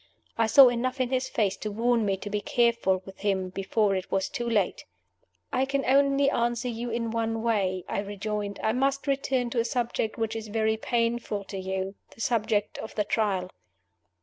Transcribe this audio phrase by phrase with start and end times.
[0.35, 3.95] I saw enough in his face to warn me to be careful with him before
[3.95, 4.83] it was too late.
[5.53, 8.59] "I can only answer you in one way," I rejoined.
[8.63, 12.95] "I must return to a subject which is very painful to you the subject of
[12.95, 13.51] the Trial."